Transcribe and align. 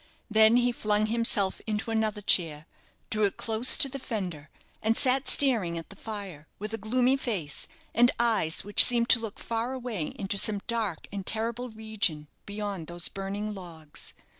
Then 0.31 0.57
he 0.57 0.71
flung 0.71 1.05
himself 1.05 1.61
into 1.67 1.91
another 1.91 2.21
chair, 2.23 2.65
drew 3.11 3.25
it 3.25 3.37
close 3.37 3.77
to 3.77 3.87
the 3.87 3.99
fender, 3.99 4.49
and 4.81 4.97
sat 4.97 5.27
staring 5.27 5.77
at 5.77 5.91
the 5.91 5.95
fire, 5.95 6.47
with 6.57 6.73
a 6.73 6.79
gloomy 6.79 7.15
face, 7.15 7.67
and 7.93 8.09
eyes 8.19 8.63
which 8.63 8.83
seemed 8.83 9.09
to 9.09 9.19
look 9.19 9.37
far 9.37 9.73
away 9.73 10.07
into 10.17 10.39
some 10.39 10.61
dark 10.65 11.07
and 11.11 11.23
terrible 11.27 11.69
region 11.69 12.29
beyond 12.47 12.87
those 12.87 13.09
burning 13.09 13.53
logs. 13.53 14.15